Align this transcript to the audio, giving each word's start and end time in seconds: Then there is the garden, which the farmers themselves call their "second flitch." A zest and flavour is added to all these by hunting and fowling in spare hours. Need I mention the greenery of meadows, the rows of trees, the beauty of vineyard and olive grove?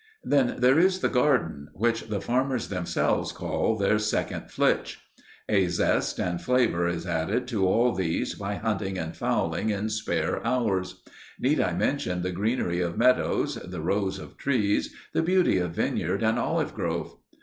Then 0.23 0.55
there 0.57 0.79
is 0.79 1.01
the 1.01 1.09
garden, 1.09 1.67
which 1.73 2.07
the 2.09 2.19
farmers 2.19 2.69
themselves 2.69 3.31
call 3.31 3.77
their 3.77 3.99
"second 3.99 4.49
flitch." 4.49 4.97
A 5.47 5.67
zest 5.67 6.17
and 6.17 6.41
flavour 6.41 6.87
is 6.87 7.05
added 7.05 7.47
to 7.49 7.67
all 7.67 7.93
these 7.93 8.33
by 8.33 8.55
hunting 8.55 8.97
and 8.97 9.15
fowling 9.15 9.69
in 9.69 9.89
spare 9.89 10.43
hours. 10.43 11.03
Need 11.39 11.59
I 11.59 11.73
mention 11.75 12.23
the 12.23 12.31
greenery 12.31 12.81
of 12.81 12.97
meadows, 12.97 13.57
the 13.63 13.81
rows 13.81 14.17
of 14.17 14.37
trees, 14.37 14.91
the 15.13 15.21
beauty 15.21 15.59
of 15.59 15.75
vineyard 15.75 16.23
and 16.23 16.39
olive 16.39 16.73
grove? 16.73 17.15